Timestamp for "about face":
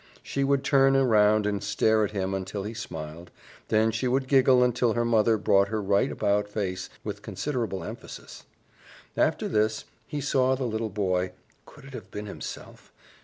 6.11-6.89